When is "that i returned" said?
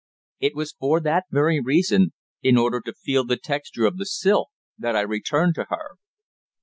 4.75-5.53